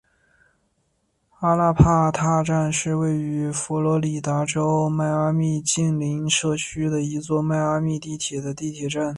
[1.41, 9.03] 阿拉帕塔站是位于佛罗里达州迈阿密近邻社区的一座迈阿密地铁的地铁站。